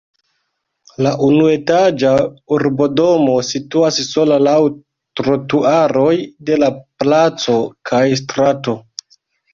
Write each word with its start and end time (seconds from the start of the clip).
La 1.07 1.09
unuetaĝa 1.27 2.13
urbodomo 2.57 3.35
situas 3.49 3.99
sola 4.07 4.39
laŭ 4.47 4.57
trotuaroj 5.21 6.15
de 6.49 6.59
la 6.65 6.71
placo 7.05 7.59
kaj 7.91 8.05
strato. 8.23 8.77